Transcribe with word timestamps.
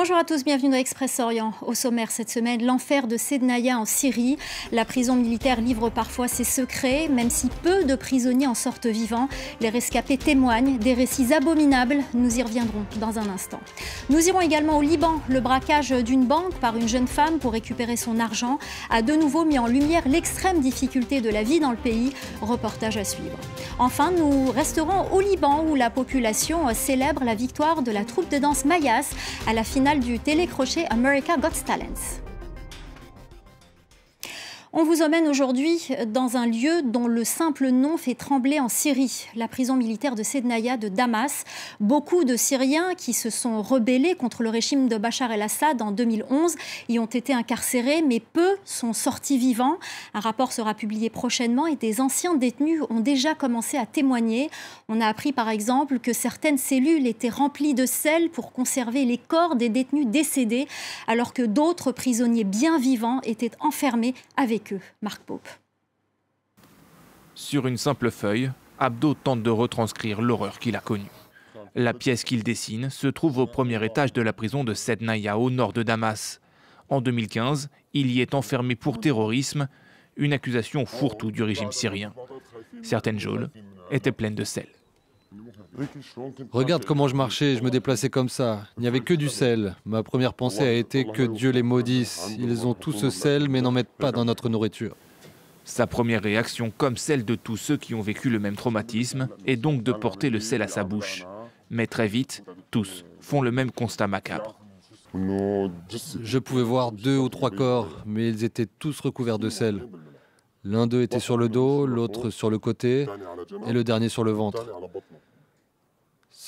Bonjour 0.00 0.16
à 0.16 0.22
tous, 0.22 0.44
bienvenue 0.44 0.70
dans 0.70 0.76
Express 0.76 1.18
Orient. 1.18 1.54
Au 1.60 1.74
sommaire 1.74 2.12
cette 2.12 2.30
semaine, 2.30 2.64
l'enfer 2.64 3.08
de 3.08 3.16
Sednaya 3.16 3.80
en 3.80 3.84
Syrie. 3.84 4.36
La 4.70 4.84
prison 4.84 5.16
militaire 5.16 5.60
livre 5.60 5.90
parfois 5.90 6.28
ses 6.28 6.44
secrets, 6.44 7.08
même 7.08 7.30
si 7.30 7.48
peu 7.64 7.82
de 7.82 7.96
prisonniers 7.96 8.46
en 8.46 8.54
sortent 8.54 8.86
vivants. 8.86 9.28
Les 9.60 9.70
rescapés 9.70 10.16
témoignent 10.16 10.78
des 10.78 10.94
récits 10.94 11.34
abominables. 11.34 12.04
Nous 12.14 12.38
y 12.38 12.44
reviendrons 12.44 12.84
dans 13.00 13.18
un 13.18 13.28
instant. 13.28 13.58
Nous 14.08 14.28
irons 14.28 14.40
également 14.40 14.78
au 14.78 14.82
Liban. 14.82 15.14
Le 15.28 15.40
braquage 15.40 15.90
d'une 15.90 16.26
banque 16.26 16.54
par 16.60 16.76
une 16.76 16.86
jeune 16.86 17.08
femme 17.08 17.40
pour 17.40 17.50
récupérer 17.50 17.96
son 17.96 18.20
argent 18.20 18.60
a 18.90 19.02
de 19.02 19.14
nouveau 19.14 19.44
mis 19.44 19.58
en 19.58 19.66
lumière 19.66 20.06
l'extrême 20.06 20.60
difficulté 20.60 21.20
de 21.20 21.28
la 21.28 21.42
vie 21.42 21.58
dans 21.58 21.72
le 21.72 21.76
pays. 21.76 22.12
Reportage 22.40 22.98
à 22.98 23.04
suivre. 23.04 23.36
Enfin, 23.80 24.12
nous 24.12 24.52
resterons 24.52 25.10
au 25.10 25.20
Liban 25.20 25.64
où 25.68 25.74
la 25.74 25.90
population 25.90 26.72
célèbre 26.72 27.24
la 27.24 27.34
victoire 27.34 27.82
de 27.82 27.90
la 27.90 28.04
troupe 28.04 28.30
de 28.30 28.38
danse 28.38 28.64
Mayas 28.64 29.10
à 29.48 29.52
la 29.52 29.64
finale 29.64 29.87
du 29.96 30.18
télécrochet 30.18 30.86
America 30.90 31.36
Got 31.36 31.64
Talents. 31.64 32.27
On 34.74 34.84
vous 34.84 35.00
emmène 35.00 35.26
aujourd'hui 35.28 35.88
dans 36.08 36.36
un 36.36 36.46
lieu 36.46 36.82
dont 36.82 37.06
le 37.06 37.24
simple 37.24 37.70
nom 37.70 37.96
fait 37.96 38.14
trembler 38.14 38.60
en 38.60 38.68
Syrie, 38.68 39.26
la 39.34 39.48
prison 39.48 39.76
militaire 39.76 40.14
de 40.14 40.22
Sednaya 40.22 40.76
de 40.76 40.88
Damas. 40.88 41.44
Beaucoup 41.80 42.24
de 42.24 42.36
Syriens 42.36 42.94
qui 42.94 43.14
se 43.14 43.30
sont 43.30 43.62
rebellés 43.62 44.14
contre 44.14 44.42
le 44.42 44.50
régime 44.50 44.88
de 44.88 44.98
Bachar 44.98 45.32
el-Assad 45.32 45.80
en 45.80 45.90
2011 45.90 46.56
y 46.90 46.98
ont 46.98 47.06
été 47.06 47.32
incarcérés, 47.32 48.02
mais 48.02 48.20
peu 48.20 48.56
sont 48.66 48.92
sortis 48.92 49.38
vivants. 49.38 49.78
Un 50.12 50.20
rapport 50.20 50.52
sera 50.52 50.74
publié 50.74 51.08
prochainement 51.08 51.66
et 51.66 51.76
des 51.76 52.02
anciens 52.02 52.34
détenus 52.34 52.82
ont 52.90 53.00
déjà 53.00 53.34
commencé 53.34 53.78
à 53.78 53.86
témoigner. 53.86 54.50
On 54.90 55.00
a 55.00 55.06
appris 55.06 55.32
par 55.32 55.48
exemple 55.48 55.98
que 55.98 56.12
certaines 56.12 56.58
cellules 56.58 57.06
étaient 57.06 57.30
remplies 57.30 57.72
de 57.72 57.86
sel 57.86 58.28
pour 58.28 58.52
conserver 58.52 59.06
les 59.06 59.18
corps 59.18 59.56
des 59.56 59.70
détenus 59.70 60.08
décédés, 60.08 60.68
alors 61.06 61.32
que 61.32 61.42
d'autres 61.42 61.90
prisonniers 61.90 62.44
bien 62.44 62.78
vivants 62.78 63.22
étaient 63.22 63.52
enfermés 63.60 64.12
avec 64.36 64.57
Pope. 65.26 65.48
Sur 67.34 67.66
une 67.66 67.76
simple 67.76 68.10
feuille, 68.10 68.50
Abdo 68.78 69.14
tente 69.14 69.42
de 69.42 69.50
retranscrire 69.50 70.20
l'horreur 70.20 70.58
qu'il 70.58 70.76
a 70.76 70.80
connue. 70.80 71.10
La 71.74 71.94
pièce 71.94 72.24
qu'il 72.24 72.42
dessine 72.42 72.90
se 72.90 73.06
trouve 73.06 73.38
au 73.38 73.46
premier 73.46 73.84
étage 73.84 74.12
de 74.12 74.22
la 74.22 74.32
prison 74.32 74.64
de 74.64 74.74
Sednaya, 74.74 75.38
au 75.38 75.50
nord 75.50 75.72
de 75.72 75.82
Damas. 75.82 76.40
En 76.88 77.00
2015, 77.00 77.68
il 77.92 78.10
y 78.10 78.20
est 78.20 78.34
enfermé 78.34 78.74
pour 78.74 79.00
terrorisme, 79.00 79.68
une 80.16 80.32
accusation 80.32 80.86
fourre-tout 80.86 81.30
du 81.30 81.42
régime 81.42 81.72
syrien. 81.72 82.12
Certaines 82.82 83.20
geôles 83.20 83.50
étaient 83.90 84.12
pleines 84.12 84.34
de 84.34 84.44
sel. 84.44 84.66
Regarde 86.52 86.84
comment 86.84 87.08
je 87.08 87.14
marchais, 87.14 87.56
je 87.56 87.62
me 87.62 87.70
déplaçais 87.70 88.08
comme 88.08 88.28
ça. 88.28 88.62
Il 88.76 88.82
n'y 88.82 88.88
avait 88.88 89.00
que 89.00 89.14
du 89.14 89.28
sel. 89.28 89.76
Ma 89.84 90.02
première 90.02 90.34
pensée 90.34 90.62
a 90.62 90.72
été 90.72 91.04
que 91.04 91.22
Dieu 91.22 91.50
les 91.50 91.62
maudisse. 91.62 92.34
Ils 92.38 92.66
ont 92.66 92.74
tout 92.74 92.92
ce 92.92 93.10
sel, 93.10 93.48
mais 93.48 93.60
n'en 93.60 93.70
mettent 93.70 93.88
pas 93.88 94.12
dans 94.12 94.24
notre 94.24 94.48
nourriture. 94.48 94.96
Sa 95.64 95.86
première 95.86 96.22
réaction, 96.22 96.72
comme 96.74 96.96
celle 96.96 97.24
de 97.24 97.34
tous 97.34 97.58
ceux 97.58 97.76
qui 97.76 97.94
ont 97.94 98.00
vécu 98.00 98.30
le 98.30 98.38
même 98.38 98.56
traumatisme, 98.56 99.28
est 99.46 99.56
donc 99.56 99.82
de 99.82 99.92
porter 99.92 100.30
le 100.30 100.40
sel 100.40 100.62
à 100.62 100.68
sa 100.68 100.82
bouche. 100.82 101.26
Mais 101.70 101.86
très 101.86 102.08
vite, 102.08 102.42
tous 102.70 103.04
font 103.20 103.42
le 103.42 103.50
même 103.50 103.70
constat 103.70 104.06
macabre. 104.06 104.58
Je 105.14 106.38
pouvais 106.38 106.62
voir 106.62 106.92
deux 106.92 107.18
ou 107.18 107.28
trois 107.28 107.50
corps, 107.50 108.02
mais 108.06 108.28
ils 108.28 108.44
étaient 108.44 108.66
tous 108.66 108.98
recouverts 109.00 109.38
de 109.38 109.50
sel. 109.50 109.86
L'un 110.64 110.86
d'eux 110.86 111.02
était 111.02 111.20
sur 111.20 111.36
le 111.36 111.48
dos, 111.48 111.86
l'autre 111.86 112.30
sur 112.30 112.50
le 112.50 112.58
côté, 112.58 113.06
et 113.66 113.72
le 113.72 113.84
dernier 113.84 114.08
sur 114.08 114.24
le 114.24 114.32
ventre. 114.32 114.66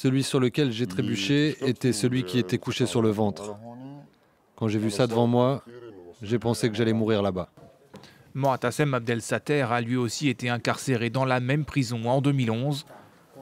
Celui 0.02 0.22
sur 0.22 0.40
lequel 0.40 0.72
j'ai 0.72 0.86
trébuché 0.86 1.58
était 1.60 1.92
celui 1.92 2.24
qui 2.24 2.38
était 2.38 2.56
couché 2.56 2.86
sur 2.86 3.02
le 3.02 3.10
ventre. 3.10 3.58
Quand 4.56 4.66
j'ai 4.66 4.78
vu 4.78 4.90
ça 4.90 5.06
devant 5.06 5.26
moi, 5.26 5.62
j'ai 6.22 6.38
pensé 6.38 6.70
que 6.70 6.74
j'allais 6.74 6.94
mourir 6.94 7.20
là-bas. 7.20 7.50
Moatassem 8.32 8.94
Abdel 8.94 9.20
Sater 9.20 9.60
a 9.70 9.82
lui 9.82 9.96
aussi 9.96 10.30
été 10.30 10.48
incarcéré 10.48 11.10
dans 11.10 11.26
la 11.26 11.38
même 11.38 11.66
prison 11.66 12.02
en 12.06 12.22
2011. 12.22 12.86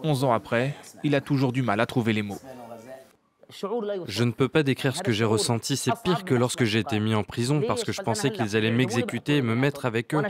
Onze 0.02 0.24
ans 0.24 0.32
après, 0.32 0.74
il 1.04 1.14
a 1.14 1.20
toujours 1.20 1.52
du 1.52 1.62
mal 1.62 1.78
à 1.78 1.86
trouver 1.86 2.12
les 2.12 2.22
mots. 2.22 2.41
Je 4.08 4.24
ne 4.24 4.32
peux 4.32 4.48
pas 4.48 4.64
décrire 4.64 4.97
ce 4.97 5.04
que 5.04 5.12
j'ai 5.12 5.24
ressenti. 5.24 5.76
C'est 5.76 5.92
pire 6.02 6.24
que 6.24 6.34
lorsque 6.34 6.64
j'ai 6.64 6.80
été 6.80 6.98
mis 6.98 7.14
en 7.14 7.22
prison 7.22 7.62
parce 7.68 7.84
que 7.84 7.92
je 7.92 8.02
pensais 8.02 8.32
qu'ils 8.32 8.56
allaient 8.56 8.72
m'exécuter 8.72 9.36
et 9.36 9.42
me 9.42 9.54
mettre 9.54 9.86
avec 9.86 10.12
eux. 10.12 10.22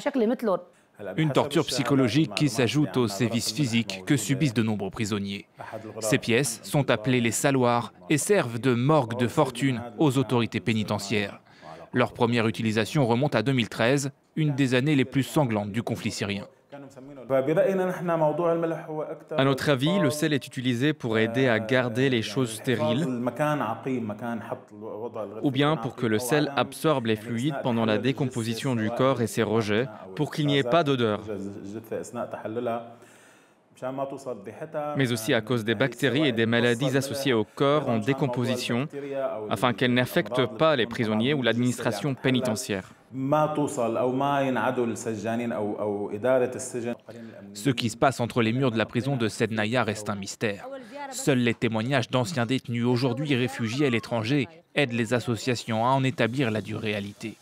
Une 1.17 1.33
torture 1.33 1.65
psychologique 1.65 2.35
qui 2.35 2.49
s'ajoute 2.49 2.97
aux 2.97 3.09
sévices 3.09 3.53
physiques 3.53 4.03
que 4.05 4.17
subissent 4.17 4.55
de 4.55 4.63
nombreux 4.63 4.91
prisonniers. 4.91 5.47
Ces 6.01 6.19
pièces 6.19 6.61
sont 6.65 6.91
appelées 6.91 7.21
les 7.21 7.31
saloirs 7.31 7.93
et 8.11 8.19
servent 8.19 8.59
de 8.59 8.75
morgue 8.75 9.19
de 9.19 9.29
fortune 9.29 9.81
aux 9.99 10.19
autorités 10.19 10.61
pénitentiaires. 10.61 11.41
Leur 11.93 12.13
première 12.13 12.49
utilisation 12.49 13.07
remonte 13.07 13.35
à 13.35 13.43
2013, 13.43 14.11
une 14.37 14.55
des 14.55 14.75
années 14.75 14.97
les 14.97 15.05
plus 15.05 15.23
sanglantes 15.23 15.73
du 15.73 15.83
conflit 15.83 16.11
syrien. 16.11 16.47
À 19.37 19.45
notre 19.45 19.69
avis, 19.69 19.99
le 19.99 20.11
sel 20.11 20.33
est 20.33 20.47
utilisé 20.47 20.93
pour 20.93 21.19
aider 21.19 21.49
à 21.49 21.59
garder 21.61 22.09
les 22.09 22.23
choses 22.23 22.53
stériles 22.53 23.07
ou 25.43 25.51
bien 25.51 25.77
pour 25.77 25.95
que 25.95 26.07
le 26.07 26.19
sel 26.19 26.53
absorbe 26.57 27.07
les 27.07 27.17
fluides 27.17 27.57
pendant 27.63 27.85
la 27.85 27.99
décomposition 27.99 28.77
du 28.77 28.91
corps 28.91 29.21
et 29.21 29.27
ses 29.27 29.43
rejets 29.43 29.89
pour 30.17 30.31
qu'il 30.31 30.47
n'y 30.47 30.59
ait 30.59 30.63
pas 30.63 30.85
d'odeur. 30.85 31.21
Mais 34.97 35.13
aussi 35.13 35.35
à 35.35 35.41
cause 35.41 35.65
des 35.65 35.75
bactéries 35.75 36.27
et 36.27 36.33
des 36.33 36.47
maladies 36.47 36.97
associées 36.97 37.33
au 37.33 37.45
corps 37.45 37.89
en 37.89 37.99
décomposition, 37.99 38.89
afin 39.51 39.73
qu'elles 39.73 39.95
n'affectent 39.95 40.47
pas 40.47 40.77
les 40.77 40.87
prisonniers 40.87 41.35
ou 41.35 41.43
l'administration 41.43 42.15
pénitentiaire. 42.15 42.93
Ce 47.55 47.71
qui 47.71 47.89
se 47.89 47.97
passe 47.97 48.21
entre 48.21 48.43
les 48.43 48.53
murs 48.53 48.71
de 48.71 48.79
la 48.79 48.85
prison 48.87 49.17
de 49.17 49.29
Sednaya 49.29 49.83
reste 49.85 50.11
un 50.11 50.15
mystère. 50.15 50.69
Seuls 51.11 51.39
les 51.39 51.55
témoignages 51.55 52.11
d'anciens 52.11 52.45
détenus 52.45 52.85
aujourd'hui 52.85 53.35
réfugiés 53.35 53.87
à 53.87 53.91
l'étranger 53.91 54.47
aident 54.75 54.93
les 54.93 55.15
associations 55.15 55.87
à 55.87 55.91
en 55.91 56.05
établir 56.05 56.51
la 56.51 56.61
dure 56.61 56.81
réalité. 56.81 57.37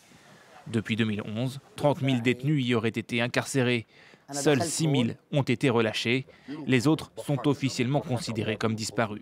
Depuis 0.67 0.95
2011, 0.95 1.59
30 1.75 1.99
000 1.99 2.21
détenus 2.21 2.65
y 2.65 2.75
auraient 2.75 2.89
été 2.89 3.21
incarcérés. 3.21 3.85
Seuls 4.31 4.61
6 4.61 4.83
000 4.83 5.03
ont 5.31 5.43
été 5.43 5.69
relâchés. 5.69 6.25
Les 6.65 6.87
autres 6.87 7.11
sont 7.25 7.47
officiellement 7.47 8.01
considérés 8.01 8.57
comme 8.57 8.75
disparus. 8.75 9.21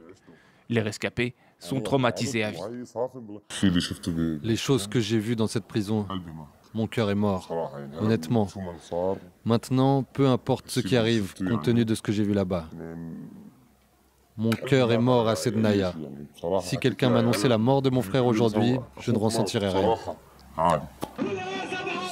Les 0.70 0.82
rescapés 0.82 1.36
sont 1.60 1.80
traumatisés 1.80 2.44
à 2.44 2.52
vie. 2.52 2.60
Les 4.44 4.56
choses 4.56 4.88
que 4.88 5.00
j'ai 5.00 5.20
vues 5.20 5.36
dans 5.36 5.48
cette 5.48 5.66
prison, 5.66 6.08
mon 6.74 6.88
cœur 6.88 7.12
est 7.12 7.16
mort, 7.16 7.72
honnêtement. 8.02 8.48
Maintenant, 9.44 10.04
peu 10.04 10.28
importe 10.28 10.70
ce 10.70 10.80
qui 10.80 10.98
arrive, 10.98 11.34
compte 11.36 11.64
tenu 11.64 11.86
de 11.86 11.96
ce 11.96 12.02
que 12.02 12.12
j'ai 12.12 12.24
vu 12.24 12.34
là-bas. 12.34 12.66
Mon 14.38 14.50
cœur 14.50 14.92
est 14.92 14.98
mort 14.98 15.30
à 15.30 15.36
Sednaya. 15.36 15.94
Si 16.62 16.78
quelqu'un 16.78 17.10
m'annonçait 17.10 17.48
la 17.48 17.58
mort 17.58 17.82
de 17.82 17.90
mon 17.90 18.02
frère 18.02 18.26
aujourd'hui, 18.26 18.78
je 19.00 19.12
ne 19.12 19.18
ressentirais 19.18 19.70
rien. 19.70 19.96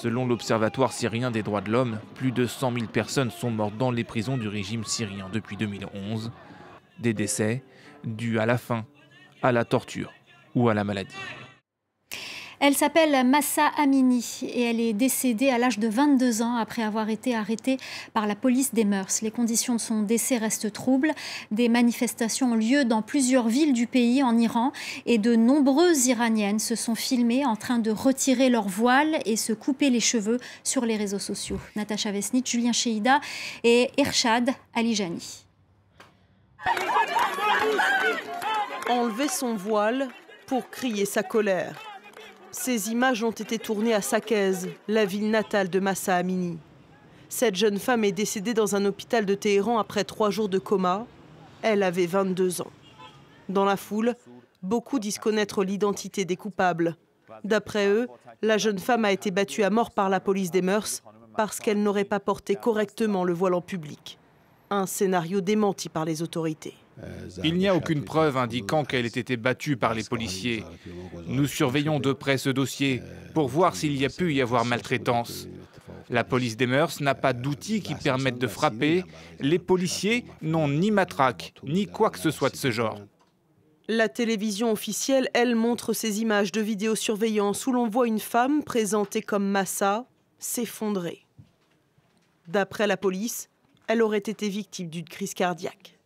Selon 0.03 0.28
l'Observatoire 0.28 0.91
syrien 0.91 1.31
des 1.31 1.44
droits 1.44 1.62
de 1.62 1.72
l'homme, 1.72 1.97
plus 2.16 2.34
de 2.34 2.46
100 2.46 2.74
000 2.74 2.86
personnes 2.88 3.31
sont 3.31 3.50
mortes 3.50 3.78
dans 3.78 3.90
les 3.90 4.03
prisons 4.03 4.36
du 4.36 4.50
régime 4.50 4.84
syrien 4.84 5.30
depuis 5.31 5.56
2011. 5.56 6.30
Des 7.00 7.14
décès 7.14 7.64
dus 8.03 8.38
à 8.38 8.46
la 8.46 8.58
faim, 8.58 8.86
à 9.42 9.53
la 9.53 9.63
torture 9.63 10.12
ou 10.56 10.68
à 10.68 10.74
la 10.74 10.84
maladie. 10.84 11.16
Elle 12.66 12.75
s'appelle 12.75 13.28
Massa 13.28 13.74
Amini 13.78 14.40
et 14.44 14.62
elle 14.62 14.79
est 14.79 14.94
décédée 14.94 15.50
à 15.50 15.57
l'âge 15.57 15.79
de 15.79 15.90
22 15.90 16.41
ans 16.41 16.56
après 16.56 16.81
avoir 16.81 17.09
été 17.09 17.35
arrêtée 17.35 17.78
par 18.13 18.25
la 18.25 18.35
police 18.35 18.74
des 18.74 18.85
mœurs. 18.85 19.22
Les 19.22 19.31
conditions 19.31 19.75
de 19.75 19.81
son 19.81 20.01
décès 20.01 20.38
restent 20.38 20.72
troubles. 20.72 21.12
Des 21.51 21.68
manifestations 21.68 22.53
ont 22.53 22.56
lieu 22.56 22.85
dans 22.85 23.01
plusieurs 23.01 23.50
villes 23.50 23.74
du 23.74 23.86
pays 23.86 24.24
en 24.24 24.38
Iran 24.38 24.71
et 25.06 25.18
de 25.18 25.36
nombreuses 25.36 26.07
Iraniennes 26.07 26.60
se 26.60 26.75
sont 26.75 26.95
filmées 26.95 27.45
en 27.45 27.57
train 27.57 27.80
de 27.80 27.92
retirer 27.92 28.48
leur 28.48 28.69
voile 28.69 29.19
et 29.25 29.36
se 29.36 29.51
couper 29.51 29.89
les 29.89 30.00
cheveux 30.00 30.39
sur 30.63 30.86
les 30.86 30.95
réseaux 30.95 31.19
sociaux. 31.19 31.59
Natacha 31.75 32.13
Vesnit, 32.13 32.44
Julien 32.45 32.71
Cheida 32.71 33.19
et 33.66 33.92
Ershad 33.98 34.51
Alijani. 34.74 35.44
Enlever 38.89 39.27
son 39.27 39.54
voile 39.54 40.07
pour 40.48 40.69
crier 40.69 41.04
sa 41.04 41.24
colère. 41.24 41.93
Ces 42.54 42.92
images 42.92 43.24
ont 43.24 43.32
été 43.32 43.58
tournées 43.58 43.96
à 43.96 44.02
Sakez, 44.04 44.52
la 44.88 45.06
ville 45.06 45.32
natale 45.32 45.70
de 45.70 45.80
Massa 45.80 46.16
Amini. 46.16 46.60
Cette 47.28 47.56
jeune 47.56 47.80
femme 47.80 48.04
est 48.04 48.12
décédée 48.12 48.54
dans 48.54 48.76
un 48.76 48.86
hôpital 48.86 49.26
de 49.26 49.34
Téhéran 49.34 49.80
après 49.80 50.04
trois 50.04 50.30
jours 50.30 50.50
de 50.50 50.60
coma. 50.60 51.08
Elle 51.64 51.82
avait 51.82 52.06
22 52.06 52.62
ans. 52.62 52.72
Dans 53.50 53.66
la 53.66 53.76
foule, 53.76 54.14
beaucoup 54.62 55.00
disent 55.00 55.18
connaître 55.18 55.64
l'identité 55.64 56.26
des 56.26 56.36
coupables. 56.36 56.96
D'après 57.44 57.88
eux, 57.88 58.08
la 58.44 58.60
jeune 58.60 58.78
femme 58.80 59.04
a 59.04 59.12
été 59.12 59.32
battue 59.32 59.64
à 59.64 59.72
mort 59.72 59.90
par 59.90 60.10
la 60.10 60.20
police 60.20 60.52
des 60.52 60.62
mœurs 60.62 61.02
parce 61.36 61.60
qu'elle 61.60 61.82
n'aurait 61.82 62.06
pas 62.06 62.20
porté 62.20 62.56
correctement 62.56 63.24
le 63.24 63.34
voile 63.34 63.56
en 63.56 63.62
public. 63.62 64.20
Un 64.70 64.86
scénario 64.86 65.42
démenti 65.42 65.90
par 65.90 66.06
les 66.06 66.22
autorités. 66.22 66.76
Il 67.44 67.56
n'y 67.56 67.68
a 67.68 67.75
aucune 67.75 68.04
preuve 68.04 68.38
indiquant 68.38 68.86
qu'elle 68.86 69.06
ait 69.06 69.10
été 69.10 69.38
battue 69.38 69.78
par 69.78 69.94
les 69.94 70.04
policiers. 70.04 70.63
Nous 71.28 71.48
surveillons 71.48 72.00
de 72.00 72.13
près 72.13 72.38
ce 72.38 72.50
dossier 72.50 73.01
pour 73.34 73.48
voir 73.48 73.75
s'il 73.75 73.98
y 73.98 74.06
a 74.06 74.10
pu 74.10 74.34
y 74.34 74.42
avoir 74.42 74.66
maltraitance. 74.66 75.48
La 76.10 76.24
police 76.24 76.57
des 76.57 76.68
mœurs 76.68 77.01
n'a 77.01 77.16
pas 77.16 77.34
d'outils 77.34 77.81
qui 77.81 77.95
permettent 77.95 78.38
de 78.38 78.48
frapper. 78.48 79.04
Les 79.40 79.60
policiers 79.60 80.25
n'ont 80.42 80.68
ni 80.68 80.92
matraque, 80.92 81.54
ni 81.63 81.88
quoi 81.88 82.10
que 82.10 82.19
ce 82.19 82.31
soit 82.31 82.50
de 82.50 82.56
ce 82.56 82.72
genre. 82.72 83.00
La 83.88 84.07
télévision 84.07 84.72
officielle, 84.72 85.30
elle, 85.34 85.56
montre 85.56 85.92
ces 85.92 86.22
images 86.22 86.51
de 86.51 86.62
vidéosurveillance 86.62 87.68
où 87.68 87.74
l'on 87.74 87.90
voit 87.90 88.07
une 88.07 88.19
femme 88.19 88.63
présentée 88.63 89.22
comme 89.22 89.45
Massa 89.45 90.06
s'effondrer. 90.40 91.25
D'après 92.48 92.88
la 92.88 92.95
police, 92.95 93.50
elle 93.88 94.01
aurait 94.01 94.19
été 94.19 94.48
victime 94.48 94.90
d'une 94.90 95.07
crise 95.07 95.34
cardiaque. 95.34 95.98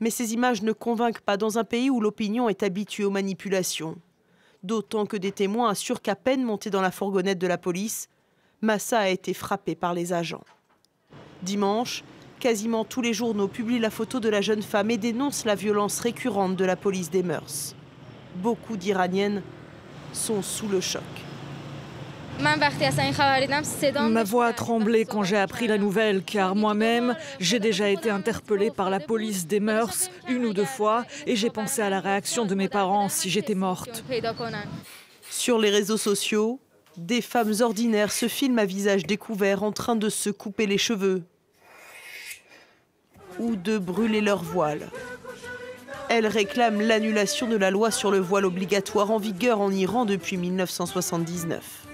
Mais 0.00 0.10
ces 0.10 0.32
images 0.32 0.62
ne 0.62 0.72
convainquent 0.72 1.20
pas 1.20 1.36
dans 1.36 1.58
un 1.58 1.64
pays 1.64 1.90
où 1.90 2.00
l'opinion 2.00 2.48
est 2.48 2.62
habituée 2.62 3.04
aux 3.04 3.10
manipulations. 3.10 3.96
D'autant 4.62 5.06
que 5.06 5.16
des 5.16 5.32
témoins 5.32 5.70
assurent 5.70 6.02
qu'à 6.02 6.16
peine 6.16 6.42
monté 6.42 6.70
dans 6.70 6.80
la 6.80 6.90
fourgonnette 6.90 7.38
de 7.38 7.46
la 7.46 7.58
police, 7.58 8.08
Massa 8.60 9.00
a 9.00 9.08
été 9.08 9.34
frappé 9.34 9.74
par 9.74 9.94
les 9.94 10.12
agents. 10.12 10.44
Dimanche, 11.42 12.02
quasiment 12.40 12.84
tous 12.84 13.02
les 13.02 13.12
journaux 13.12 13.48
publient 13.48 13.78
la 13.78 13.90
photo 13.90 14.18
de 14.18 14.28
la 14.28 14.40
jeune 14.40 14.62
femme 14.62 14.90
et 14.90 14.96
dénoncent 14.96 15.44
la 15.44 15.54
violence 15.54 16.00
récurrente 16.00 16.56
de 16.56 16.64
la 16.64 16.76
police 16.76 17.10
des 17.10 17.22
mœurs. 17.22 17.76
Beaucoup 18.36 18.76
d'Iraniennes 18.76 19.42
sont 20.12 20.42
sous 20.42 20.68
le 20.68 20.80
choc. 20.80 21.27
Ma 24.10 24.24
voix 24.24 24.46
a 24.46 24.52
tremblé 24.52 25.04
quand 25.04 25.22
j'ai 25.24 25.36
appris 25.36 25.66
la 25.66 25.78
nouvelle, 25.78 26.22
car 26.22 26.54
moi-même, 26.54 27.16
j'ai 27.40 27.58
déjà 27.58 27.88
été 27.88 28.10
interpellée 28.10 28.70
par 28.70 28.90
la 28.90 29.00
police 29.00 29.46
des 29.46 29.60
mœurs 29.60 30.10
une 30.28 30.44
ou 30.46 30.52
deux 30.52 30.64
fois, 30.64 31.04
et 31.26 31.34
j'ai 31.34 31.50
pensé 31.50 31.82
à 31.82 31.90
la 31.90 32.00
réaction 32.00 32.44
de 32.44 32.54
mes 32.54 32.68
parents 32.68 33.08
si 33.08 33.28
j'étais 33.28 33.54
morte. 33.54 34.04
Sur 35.30 35.58
les 35.58 35.70
réseaux 35.70 35.96
sociaux, 35.96 36.60
des 36.96 37.22
femmes 37.22 37.54
ordinaires 37.60 38.12
se 38.12 38.28
filment 38.28 38.60
à 38.60 38.64
visage 38.64 39.04
découvert 39.04 39.62
en 39.62 39.72
train 39.72 39.96
de 39.96 40.08
se 40.08 40.30
couper 40.30 40.66
les 40.66 40.78
cheveux 40.78 41.22
ou 43.38 43.56
de 43.56 43.78
brûler 43.78 44.20
leur 44.20 44.42
voile. 44.42 44.90
Elles 46.08 46.26
réclament 46.26 46.80
l'annulation 46.80 47.48
de 47.48 47.56
la 47.56 47.70
loi 47.70 47.90
sur 47.90 48.10
le 48.10 48.18
voile 48.18 48.46
obligatoire 48.46 49.10
en 49.10 49.18
vigueur 49.18 49.60
en 49.60 49.70
Iran 49.70 50.06
depuis 50.06 50.36
1979. 50.36 51.87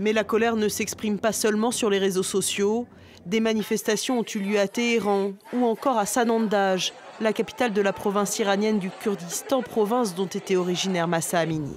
Mais 0.00 0.12
la 0.12 0.24
colère 0.24 0.56
ne 0.56 0.68
s'exprime 0.68 1.18
pas 1.18 1.32
seulement 1.32 1.70
sur 1.70 1.88
les 1.88 1.98
réseaux 1.98 2.24
sociaux. 2.24 2.86
Des 3.26 3.40
manifestations 3.40 4.18
ont 4.18 4.24
eu 4.34 4.40
lieu 4.40 4.58
à 4.58 4.66
Téhéran 4.66 5.32
ou 5.52 5.64
encore 5.64 5.98
à 5.98 6.04
Sanandaj, 6.04 6.92
la 7.20 7.32
capitale 7.32 7.72
de 7.72 7.80
la 7.80 7.92
province 7.92 8.38
iranienne 8.38 8.80
du 8.80 8.90
Kurdistan, 8.90 9.62
province 9.62 10.14
dont 10.14 10.26
était 10.26 10.56
originaire 10.56 11.06
Massa 11.06 11.38
Amini. 11.38 11.76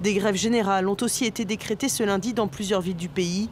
Des 0.00 0.14
grèves 0.14 0.36
générales 0.36 0.88
ont 0.88 0.96
aussi 1.02 1.26
été 1.26 1.44
décrétées 1.44 1.88
ce 1.88 2.04
lundi 2.04 2.32
dans 2.32 2.48
plusieurs 2.48 2.80
villes 2.80 2.96
du 2.96 3.08
pays, 3.08 3.50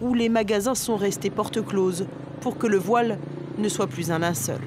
où 0.00 0.14
les 0.14 0.28
magasins 0.28 0.76
sont 0.76 0.96
restés 0.96 1.30
porte 1.30 1.64
closes 1.64 2.06
pour 2.40 2.58
que 2.58 2.66
le 2.66 2.78
voile 2.78 3.18
ne 3.56 3.68
soit 3.68 3.88
plus 3.88 4.12
un 4.12 4.20
linceul. 4.20 4.60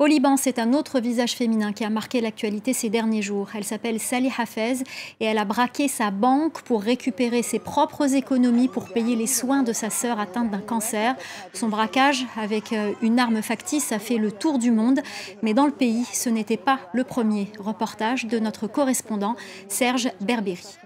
Au 0.00 0.06
Liban, 0.06 0.36
c'est 0.36 0.60
un 0.60 0.74
autre 0.74 1.00
visage 1.00 1.32
féminin 1.32 1.72
qui 1.72 1.84
a 1.84 1.90
marqué 1.90 2.20
l'actualité 2.20 2.72
ces 2.72 2.88
derniers 2.88 3.20
jours. 3.20 3.48
Elle 3.56 3.64
s'appelle 3.64 3.98
Salih 3.98 4.30
Hafez 4.38 4.84
et 5.18 5.24
elle 5.24 5.38
a 5.38 5.44
braqué 5.44 5.88
sa 5.88 6.12
banque 6.12 6.62
pour 6.62 6.82
récupérer 6.82 7.42
ses 7.42 7.58
propres 7.58 8.14
économies 8.14 8.68
pour 8.68 8.92
payer 8.92 9.16
les 9.16 9.26
soins 9.26 9.64
de 9.64 9.72
sa 9.72 9.90
sœur 9.90 10.20
atteinte 10.20 10.52
d'un 10.52 10.60
cancer. 10.60 11.16
Son 11.52 11.68
braquage 11.68 12.26
avec 12.36 12.72
euh, 12.72 12.92
une 13.02 13.18
arme 13.18 13.42
factice 13.42 13.90
a 13.90 13.98
fait 13.98 14.18
le 14.18 14.30
tour 14.30 14.60
du 14.60 14.70
monde, 14.70 15.00
mais 15.42 15.52
dans 15.52 15.66
le 15.66 15.72
pays, 15.72 16.04
ce 16.12 16.28
n'était 16.28 16.56
pas 16.56 16.78
le 16.92 17.02
premier. 17.02 17.50
Reportage 17.58 18.26
de 18.26 18.38
notre 18.38 18.68
correspondant 18.68 19.34
Serge 19.66 20.12
Berberi. 20.20 20.78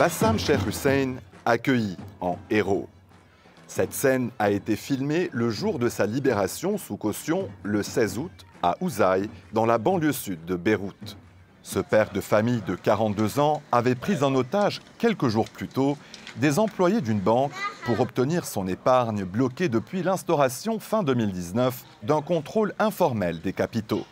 Bassam 0.00 0.36
Cheikh 0.36 0.66
Hussein 0.66 1.14
accueilli 1.46 1.96
en 2.20 2.38
héros. 2.50 2.88
Cette 3.66 3.92
scène 3.92 4.30
a 4.38 4.50
été 4.50 4.76
filmée 4.76 5.30
le 5.32 5.50
jour 5.50 5.78
de 5.78 5.88
sa 5.88 6.06
libération 6.06 6.78
sous 6.78 6.96
caution 6.96 7.48
le 7.62 7.82
16 7.82 8.18
août 8.18 8.46
à 8.62 8.76
Ouzaï, 8.80 9.28
dans 9.52 9.66
la 9.66 9.78
banlieue 9.78 10.12
sud 10.12 10.44
de 10.44 10.56
Beyrouth. 10.56 11.16
Ce 11.62 11.78
père 11.78 12.10
de 12.12 12.20
famille 12.20 12.62
de 12.66 12.74
42 12.74 13.38
ans 13.38 13.62
avait 13.72 13.94
pris 13.94 14.22
en 14.22 14.34
otage 14.34 14.80
quelques 14.98 15.28
jours 15.28 15.48
plus 15.48 15.68
tôt 15.68 15.96
des 16.36 16.58
employés 16.58 17.00
d'une 17.00 17.20
banque 17.20 17.52
pour 17.84 18.00
obtenir 18.00 18.44
son 18.44 18.66
épargne 18.66 19.24
bloquée 19.24 19.68
depuis 19.68 20.02
l'instauration 20.02 20.78
fin 20.78 21.02
2019 21.02 21.84
d'un 22.02 22.22
contrôle 22.22 22.74
informel 22.78 23.40
des 23.40 23.52
capitaux. 23.52 24.04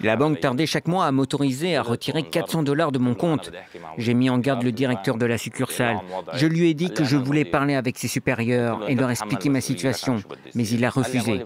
La 0.00 0.16
banque 0.16 0.40
tardait 0.40 0.66
chaque 0.66 0.86
mois 0.86 1.06
à 1.06 1.12
m'autoriser 1.12 1.76
à 1.76 1.82
retirer 1.82 2.24
400 2.24 2.62
dollars 2.62 2.92
de 2.92 2.98
mon 2.98 3.14
compte. 3.14 3.50
J'ai 3.96 4.12
mis 4.12 4.28
en 4.28 4.38
garde 4.38 4.62
le 4.62 4.70
directeur 4.70 5.16
de 5.16 5.24
la 5.24 5.38
succursale. 5.38 5.98
Je 6.34 6.46
lui 6.46 6.68
ai 6.68 6.74
dit 6.74 6.92
que 6.92 7.04
je 7.04 7.16
voulais 7.16 7.46
parler 7.46 7.74
avec 7.74 7.96
ses 7.96 8.08
supérieurs 8.08 8.86
et 8.86 8.94
leur 8.94 9.10
expliquer 9.10 9.48
ma 9.48 9.62
situation, 9.62 10.22
mais 10.54 10.66
il 10.68 10.84
a 10.84 10.90
refusé. 10.90 11.42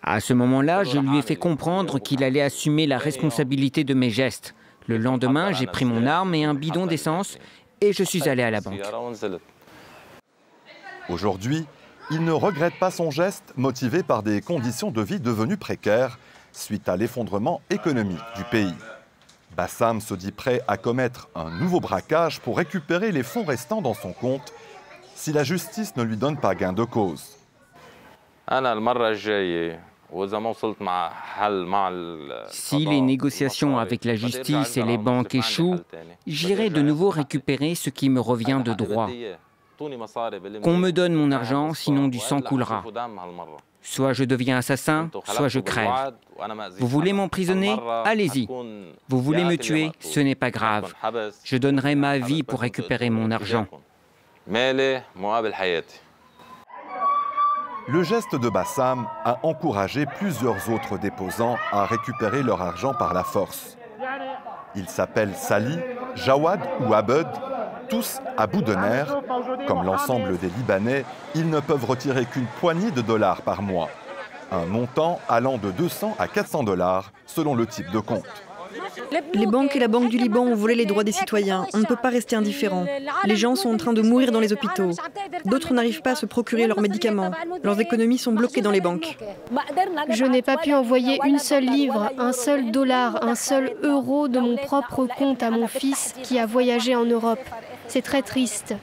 À 0.00 0.20
ce 0.20 0.32
moment-là, 0.32 0.84
je 0.84 0.98
lui 0.98 1.18
ai 1.18 1.22
fait 1.22 1.36
comprendre 1.36 1.98
qu'il 1.98 2.22
allait 2.22 2.40
assumer 2.40 2.86
la 2.86 2.98
responsabilité 2.98 3.82
de 3.82 3.94
mes 3.94 4.10
gestes. 4.10 4.54
Le 4.86 4.96
lendemain, 4.96 5.52
j'ai 5.52 5.66
pris 5.66 5.84
mon 5.84 6.06
arme 6.06 6.34
et 6.36 6.44
un 6.44 6.54
bidon 6.54 6.86
d'essence 6.86 7.36
et 7.80 7.92
je 7.92 8.04
suis 8.04 8.28
allé 8.28 8.44
à 8.44 8.50
la 8.50 8.60
banque. 8.60 8.80
Aujourd'hui, 11.08 11.66
il 12.12 12.24
ne 12.24 12.32
regrette 12.32 12.78
pas 12.78 12.92
son 12.92 13.10
geste 13.10 13.54
motivé 13.56 14.04
par 14.04 14.22
des 14.22 14.40
conditions 14.40 14.92
de 14.92 15.02
vie 15.02 15.18
devenues 15.18 15.56
précaires 15.56 16.18
suite 16.52 16.88
à 16.88 16.96
l'effondrement 16.96 17.60
économique 17.70 18.22
du 18.36 18.44
pays. 18.44 18.74
Bassam 19.56 20.00
se 20.00 20.14
dit 20.14 20.32
prêt 20.32 20.62
à 20.66 20.76
commettre 20.76 21.28
un 21.34 21.50
nouveau 21.50 21.80
braquage 21.80 22.40
pour 22.40 22.56
récupérer 22.56 23.12
les 23.12 23.22
fonds 23.22 23.44
restants 23.44 23.82
dans 23.82 23.94
son 23.94 24.12
compte 24.12 24.52
si 25.14 25.32
la 25.32 25.44
justice 25.44 25.94
ne 25.96 26.02
lui 26.02 26.16
donne 26.16 26.38
pas 26.38 26.54
gain 26.54 26.72
de 26.72 26.84
cause. 26.84 27.36
Si 32.48 32.84
les 32.86 33.00
négociations 33.00 33.78
avec 33.78 34.04
la 34.04 34.16
justice 34.16 34.76
et 34.76 34.82
les 34.82 34.98
banques 34.98 35.34
échouent, 35.34 35.80
j'irai 36.26 36.70
de 36.70 36.82
nouveau 36.82 37.10
récupérer 37.10 37.74
ce 37.74 37.90
qui 37.90 38.10
me 38.10 38.20
revient 38.20 38.60
de 38.64 38.72
droit. 38.72 39.08
Qu'on 39.78 40.76
me 40.76 40.90
donne 40.90 41.14
mon 41.14 41.30
argent, 41.32 41.74
sinon 41.74 42.08
du 42.08 42.18
sang 42.18 42.40
coulera. 42.40 42.84
Soit 43.82 44.12
je 44.12 44.24
deviens 44.24 44.58
assassin, 44.58 45.10
soit 45.24 45.48
je 45.48 45.60
crève. 45.60 46.14
Vous 46.78 46.86
voulez 46.86 47.12
m'emprisonner? 47.12 47.76
Allez-y. 48.04 48.46
Vous 49.08 49.20
voulez 49.20 49.44
me 49.44 49.56
tuer? 49.56 49.92
Ce 50.00 50.20
n'est 50.20 50.34
pas 50.34 50.50
grave. 50.50 50.94
Je 51.44 51.56
donnerai 51.56 51.94
ma 51.94 52.18
vie 52.18 52.42
pour 52.42 52.60
récupérer 52.60 53.10
mon 53.10 53.30
argent. 53.30 53.66
Le 57.88 58.04
geste 58.04 58.36
de 58.36 58.48
Bassam 58.48 59.08
a 59.24 59.38
encouragé 59.42 60.06
plusieurs 60.06 60.70
autres 60.70 60.98
déposants 60.98 61.56
à 61.72 61.84
récupérer 61.84 62.42
leur 62.42 62.62
argent 62.62 62.94
par 62.94 63.12
la 63.12 63.24
force. 63.24 63.76
Ils 64.76 64.88
s'appellent 64.88 65.34
Sali, 65.34 65.76
Jawad 66.14 66.60
ou 66.80 66.94
Abed 66.94 67.26
tous 67.92 68.22
à 68.38 68.46
bout 68.46 68.62
de 68.62 68.74
nerfs. 68.74 69.14
Comme 69.68 69.84
l'ensemble 69.84 70.38
des 70.38 70.48
Libanais, 70.48 71.04
ils 71.34 71.50
ne 71.50 71.60
peuvent 71.60 71.84
retirer 71.84 72.24
qu'une 72.24 72.46
poignée 72.58 72.90
de 72.90 73.02
dollars 73.02 73.42
par 73.42 73.60
mois. 73.60 73.90
Un 74.50 74.64
montant 74.64 75.20
allant 75.28 75.58
de 75.58 75.70
200 75.70 76.16
à 76.18 76.26
400 76.26 76.62
dollars 76.62 77.12
selon 77.26 77.54
le 77.54 77.66
type 77.66 77.90
de 77.90 77.98
compte. 77.98 78.24
Les 79.34 79.46
banques 79.46 79.76
et 79.76 79.78
la 79.78 79.88
Banque 79.88 80.08
du 80.08 80.18
Liban 80.18 80.42
ont 80.42 80.54
volé 80.54 80.74
les 80.74 80.86
droits 80.86 81.04
des 81.04 81.12
citoyens. 81.12 81.66
On 81.74 81.78
ne 81.78 81.84
peut 81.84 81.96
pas 81.96 82.10
rester 82.10 82.36
indifférent. 82.36 82.86
Les 83.24 83.36
gens 83.36 83.56
sont 83.56 83.70
en 83.72 83.76
train 83.76 83.92
de 83.92 84.02
mourir 84.02 84.32
dans 84.32 84.40
les 84.40 84.52
hôpitaux. 84.52 84.90
D'autres 85.44 85.72
n'arrivent 85.72 86.02
pas 86.02 86.12
à 86.12 86.16
se 86.16 86.26
procurer 86.26 86.66
leurs 86.66 86.80
médicaments. 86.80 87.30
Leurs 87.62 87.80
économies 87.80 88.18
sont 88.18 88.32
bloquées 88.32 88.60
dans 88.60 88.70
les 88.70 88.80
banques. 88.80 89.16
Je 90.10 90.24
n'ai 90.24 90.42
pas 90.42 90.56
pu 90.56 90.74
envoyer 90.74 91.18
une 91.24 91.38
seule 91.38 91.64
livre, 91.64 92.10
un 92.18 92.32
seul 92.32 92.70
dollar, 92.70 93.24
un 93.24 93.34
seul 93.34 93.74
euro 93.82 94.28
de 94.28 94.40
mon 94.40 94.56
propre 94.56 95.06
compte 95.06 95.42
à 95.42 95.50
mon 95.50 95.66
fils 95.66 96.14
qui 96.22 96.38
a 96.38 96.46
voyagé 96.46 96.94
en 96.94 97.04
Europe. 97.04 97.40
C'est 97.88 98.02
très 98.02 98.22
triste. 98.22 98.74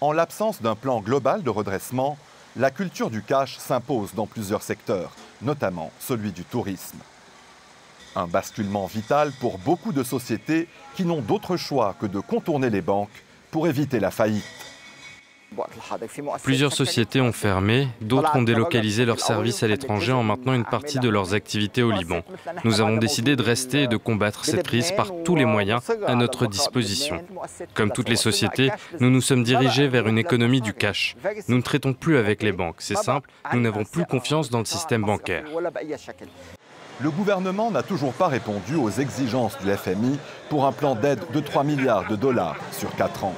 En 0.00 0.12
l'absence 0.12 0.62
d'un 0.62 0.74
plan 0.74 1.00
global 1.00 1.42
de 1.42 1.50
redressement, 1.50 2.16
la 2.56 2.70
culture 2.70 3.10
du 3.10 3.22
cash 3.22 3.58
s'impose 3.58 4.14
dans 4.14 4.26
plusieurs 4.26 4.62
secteurs, 4.62 5.12
notamment 5.42 5.90
celui 6.00 6.32
du 6.32 6.44
tourisme. 6.44 6.98
Un 8.16 8.26
basculement 8.26 8.86
vital 8.86 9.32
pour 9.40 9.58
beaucoup 9.58 9.92
de 9.92 10.02
sociétés 10.02 10.66
qui 10.96 11.04
n'ont 11.04 11.20
d'autre 11.20 11.56
choix 11.56 11.94
que 12.00 12.06
de 12.06 12.18
contourner 12.20 12.70
les 12.70 12.80
banques 12.80 13.08
pour 13.50 13.68
éviter 13.68 14.00
la 14.00 14.10
faillite. 14.10 14.44
Plusieurs 16.42 16.72
sociétés 16.72 17.20
ont 17.20 17.32
fermé, 17.32 17.88
d'autres 18.00 18.36
ont 18.36 18.42
délocalisé 18.42 19.04
leurs 19.04 19.20
services 19.20 19.62
à 19.62 19.68
l'étranger 19.68 20.12
en 20.12 20.22
maintenant 20.22 20.54
une 20.54 20.64
partie 20.64 21.00
de 21.00 21.08
leurs 21.08 21.34
activités 21.34 21.82
au 21.82 21.90
Liban. 21.90 22.22
Nous 22.64 22.80
avons 22.80 22.96
décidé 22.98 23.34
de 23.34 23.42
rester 23.42 23.82
et 23.82 23.88
de 23.88 23.96
combattre 23.96 24.44
cette 24.44 24.62
crise 24.62 24.92
par 24.92 25.10
tous 25.24 25.34
les 25.34 25.44
moyens 25.44 25.82
à 26.06 26.14
notre 26.14 26.46
disposition. 26.46 27.24
Comme 27.74 27.90
toutes 27.90 28.08
les 28.08 28.16
sociétés, 28.16 28.70
nous 29.00 29.10
nous 29.10 29.20
sommes 29.20 29.42
dirigés 29.42 29.88
vers 29.88 30.06
une 30.06 30.18
économie 30.18 30.60
du 30.60 30.72
cash. 30.72 31.16
Nous 31.48 31.56
ne 31.56 31.62
traitons 31.62 31.94
plus 31.94 32.16
avec 32.16 32.42
les 32.42 32.52
banques, 32.52 32.76
c'est 32.78 32.96
simple, 32.96 33.28
nous 33.52 33.60
n'avons 33.60 33.84
plus 33.84 34.04
confiance 34.04 34.50
dans 34.50 34.60
le 34.60 34.64
système 34.64 35.02
bancaire. 35.02 35.44
Le 37.02 37.10
gouvernement 37.10 37.70
n'a 37.70 37.82
toujours 37.82 38.12
pas 38.12 38.28
répondu 38.28 38.74
aux 38.74 38.90
exigences 38.90 39.56
du 39.58 39.72
FMI 39.74 40.18
pour 40.50 40.66
un 40.66 40.72
plan 40.72 40.94
d'aide 40.94 41.20
de 41.32 41.40
3 41.40 41.64
milliards 41.64 42.06
de 42.06 42.14
dollars 42.14 42.56
sur 42.72 42.94
4 42.94 43.24
ans. 43.24 43.34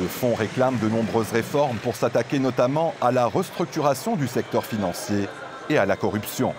Le 0.00 0.06
fonds 0.06 0.34
réclame 0.34 0.78
de 0.78 0.88
nombreuses 0.88 1.30
réformes 1.30 1.76
pour 1.76 1.94
s'attaquer 1.94 2.38
notamment 2.38 2.94
à 3.02 3.12
la 3.12 3.26
restructuration 3.26 4.16
du 4.16 4.26
secteur 4.26 4.64
financier 4.64 5.28
et 5.68 5.76
à 5.76 5.84
la 5.84 5.96
corruption. 5.96 6.54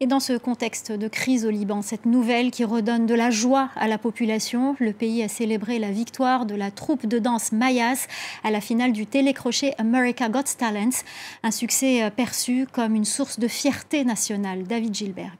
Et 0.00 0.06
dans 0.06 0.20
ce 0.20 0.38
contexte 0.38 0.92
de 0.92 1.08
crise 1.08 1.44
au 1.44 1.50
Liban, 1.50 1.82
cette 1.82 2.06
nouvelle 2.06 2.52
qui 2.52 2.64
redonne 2.64 3.06
de 3.06 3.16
la 3.16 3.30
joie 3.30 3.70
à 3.74 3.88
la 3.88 3.98
population, 3.98 4.76
le 4.78 4.92
pays 4.92 5.24
a 5.24 5.28
célébré 5.28 5.80
la 5.80 5.90
victoire 5.90 6.46
de 6.46 6.54
la 6.54 6.70
troupe 6.70 7.04
de 7.04 7.18
danse 7.18 7.50
Mayas 7.50 8.06
à 8.44 8.52
la 8.52 8.60
finale 8.60 8.92
du 8.92 9.06
télécrochet 9.06 9.74
America 9.76 10.28
Got 10.28 10.54
Talent, 10.56 11.02
un 11.42 11.50
succès 11.50 12.04
euh, 12.04 12.10
perçu 12.10 12.68
comme 12.70 12.94
une 12.94 13.04
source 13.04 13.40
de 13.40 13.48
fierté 13.48 14.04
nationale. 14.04 14.62
David 14.68 14.94
Gilberg. 14.94 15.38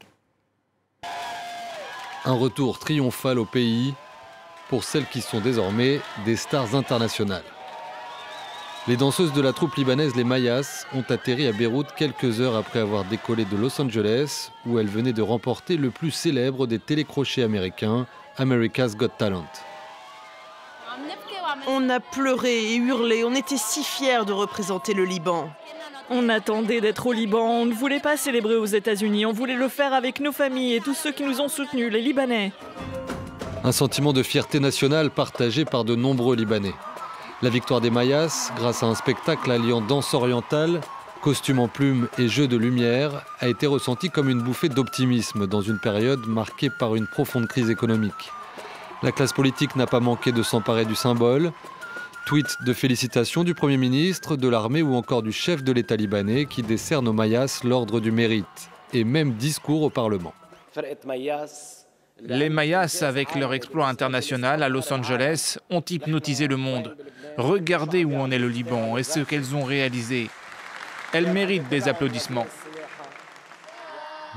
Un 2.25 2.35
retour 2.35 2.81
triomphal 2.81 3.39
au 3.39 3.45
pays 3.45 3.95
pour 4.69 4.83
celles 4.83 5.07
qui 5.07 5.21
sont 5.21 5.41
désormais 5.41 6.01
des 6.25 6.35
stars 6.35 6.75
internationales. 6.75 7.45
Les 8.89 8.97
danseuses 8.97 9.35
de 9.35 9.43
la 9.43 9.53
troupe 9.53 9.75
libanaise 9.75 10.17
Les 10.17 10.25
Mayas 10.25 10.87
ont 10.95 11.05
atterri 11.11 11.47
à 11.47 11.53
Beyrouth 11.53 11.89
quelques 11.95 12.41
heures 12.41 12.57
après 12.57 12.79
avoir 12.79 13.05
décollé 13.05 13.45
de 13.45 13.55
Los 13.55 13.79
Angeles, 13.79 14.51
où 14.65 14.79
elles 14.79 14.89
venaient 14.89 15.13
de 15.13 15.21
remporter 15.21 15.77
le 15.77 15.91
plus 15.91 16.11
célèbre 16.11 16.67
des 16.67 16.79
télécrochets 16.79 17.43
américains, 17.43 18.07
America's 18.39 18.97
Got 18.97 19.09
Talent. 19.19 19.45
On 21.67 21.91
a 21.91 22.01
pleuré 22.01 22.73
et 22.73 22.77
hurlé, 22.77 23.25
on 23.25 23.35
était 23.35 23.59
si 23.59 23.85
fiers 23.85 24.25
de 24.25 24.33
représenter 24.33 24.95
le 24.95 25.05
Liban. 25.05 25.51
On 26.09 26.31
attendait 26.31 26.81
d'être 26.81 27.09
au 27.09 27.13
Liban, 27.13 27.45
on 27.47 27.67
ne 27.67 27.75
voulait 27.75 28.01
pas 28.01 28.17
célébrer 28.17 28.57
aux 28.57 28.65
États-Unis, 28.65 29.27
on 29.27 29.33
voulait 29.33 29.57
le 29.57 29.69
faire 29.69 29.93
avec 29.93 30.19
nos 30.19 30.33
familles 30.33 30.77
et 30.77 30.81
tous 30.81 30.95
ceux 30.95 31.13
qui 31.13 31.25
nous 31.25 31.43
ont 31.43 31.49
soutenus, 31.49 31.93
les 31.93 32.01
Libanais. 32.01 32.53
Un 33.65 33.73
sentiment 33.73 34.15
de 34.15 34.23
fierté 34.23 34.61
nationale 34.61 35.11
partagé 35.11 35.67
par 35.67 35.85
de 35.85 35.95
nombreux 35.95 36.37
Libanais. 36.37 36.73
La 37.41 37.51
victoire 37.51 37.81
des 37.81 37.91
Mayas, 37.91 38.51
grâce 38.57 38.83
à 38.83 38.87
un 38.87 38.97
spectacle 38.97 39.49
alliant 39.53 39.81
danse 39.81 40.13
orientale, 40.13 40.81
costume 41.23 41.61
en 41.61 41.69
plumes 41.69 42.09
et 42.19 42.27
jeu 42.27 42.49
de 42.49 42.57
lumière, 42.57 43.25
a 43.39 43.47
été 43.47 43.69
ressentie 43.69 44.11
comme 44.11 44.29
une 44.29 44.43
bouffée 44.43 44.69
d'optimisme 44.69 45.47
dans 45.47 45.61
une 45.61 45.79
période 45.79 46.27
marquée 46.27 46.69
par 46.69 46.97
une 46.97 47.07
profonde 47.07 47.47
crise 47.47 47.71
économique. 47.71 48.33
La 49.05 49.13
classe 49.13 49.33
politique 49.33 49.77
n'a 49.77 49.87
pas 49.87 50.01
manqué 50.01 50.33
de 50.33 50.43
s'emparer 50.43 50.85
du 50.85 50.97
symbole. 50.97 51.53
Tweet 52.27 52.57
de 52.67 52.73
félicitations 52.73 53.45
du 53.45 53.55
Premier 53.55 53.77
ministre, 53.77 54.35
de 54.35 54.49
l'armée 54.49 54.83
ou 54.83 54.97
encore 54.97 55.23
du 55.23 55.31
chef 55.31 55.63
de 55.63 55.71
l'État 55.71 55.95
libanais 55.95 56.47
qui 56.47 56.65
décerne 56.65 57.07
aux 57.07 57.13
Mayas 57.13 57.61
l'ordre 57.63 58.01
du 58.01 58.11
mérite, 58.11 58.69
et 58.93 59.05
même 59.05 59.35
discours 59.35 59.83
au 59.83 59.91
Parlement. 59.91 60.35
Les 62.21 62.49
Mayas, 62.49 63.03
avec 63.03 63.35
leur 63.35 63.55
exploit 63.55 63.89
international 63.89 64.63
à 64.63 64.69
Los 64.69 64.93
Angeles, 64.93 65.59
ont 65.71 65.83
hypnotisé 65.89 66.49
le 66.49 66.57
monde. 66.57 66.97
Regardez 67.37 68.05
où 68.05 68.17
en 68.17 68.31
est 68.31 68.39
le 68.39 68.49
Liban 68.49 68.97
et 68.97 69.05
ce 69.05 69.21
qu'elles 69.21 69.55
ont 69.55 69.65
réalisé. 69.65 70.29
Elles 71.13 71.31
méritent 71.33 71.69
des 71.69 71.89
applaudissements. 71.89 72.47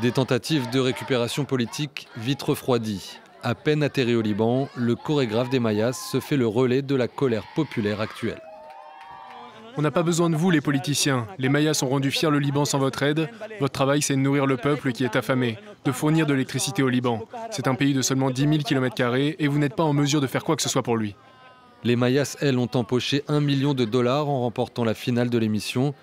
Des 0.02 0.12
tentatives 0.12 0.70
de 0.70 0.80
récupération 0.80 1.44
politique 1.46 2.08
vite 2.18 2.42
refroidies. 2.44 3.20
À 3.44 3.56
peine 3.56 3.82
atterri 3.82 4.16
au 4.16 4.22
Liban, 4.22 4.70
le 4.76 4.96
chorégraphe 4.96 5.50
des 5.50 5.60
Mayas 5.60 5.94
se 5.94 6.20
fait 6.20 6.38
le 6.38 6.48
relais 6.48 6.84
de 6.84 6.96
la 6.96 7.08
colère 7.08 7.46
populaire 7.56 8.00
actuelle. 8.00 8.42
On 9.78 9.82
n'a 9.82 9.92
pas 9.92 10.04
besoin 10.04 10.30
de 10.30 10.36
vous, 10.36 10.51
les 10.51 10.62
politiciens. 10.62 11.28
Les 11.38 11.50
Mayas 11.50 11.82
ont 11.84 11.88
rendu 11.88 12.12
fier 12.12 12.30
le 12.30 12.40
Liban 12.40 12.66
sans 12.66 12.80
votre 12.80 13.04
aide. 13.04 13.30
Votre 13.60 13.74
travail, 13.74 14.01
c'est 14.01 14.16
de 14.16 14.20
nourrir 14.20 14.46
le 14.46 14.58
peuple 14.58 14.92
qui 14.92 15.04
est 15.04 15.16
affamé, 15.16 15.58
de 15.86 15.92
fournir 15.92 16.25
de 16.25 16.34
l'électricité 16.34 16.84
au 16.84 16.90
Liban. 16.90 17.25
C'est 17.51 17.68
un 17.68 17.75
pays 17.75 17.94
de 17.94 18.01
seulement 18.01 18.30
10 18.30 18.42
000 18.42 18.58
km 18.58 19.16
et 19.16 19.48
vous 19.48 19.60
n'êtes 19.60 19.75
pas 19.75 19.84
en 19.84 19.94
mesure 19.94 20.22
de 20.22 20.28
faire 20.28 20.44
quoi 20.44 20.56
que 20.56 20.62
ce 20.62 20.70
soit 20.70 20.84
pour 20.84 20.98
lui. 20.98 21.16
Les 21.84 21.96
Mayas, 21.96 22.38
elles, 22.42 22.58
ont 22.58 22.70
empoché 22.74 23.24
un 23.28 23.40
million 23.40 23.74
de 23.74 23.86
dollars 23.86 24.30
en 24.30 24.42
remportant 24.42 24.84
la 24.84 24.94
finale 24.94 25.30
de 25.30 25.38
l'émission. 25.38 25.94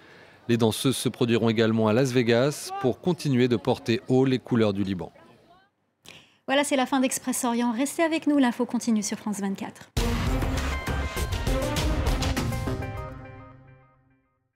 Les 0.48 0.56
danseuses 0.56 0.96
se 0.96 1.08
produiront 1.08 1.50
également 1.50 1.88
à 1.88 1.92
Las 1.92 2.10
Vegas 2.12 2.70
pour 2.80 3.00
continuer 3.00 3.48
de 3.48 3.56
porter 3.56 4.00
haut 4.08 4.24
les 4.24 4.38
couleurs 4.38 4.72
du 4.72 4.82
Liban. 4.82 5.12
Voilà, 6.46 6.64
c'est 6.64 6.76
la 6.76 6.86
fin 6.86 7.00
d'Express 7.00 7.44
Orient. 7.44 7.72
Restez 7.72 8.02
avec 8.02 8.26
nous, 8.26 8.38
l'info 8.38 8.64
continue 8.64 9.02
sur 9.02 9.18
France 9.18 9.40
24. 9.40 9.90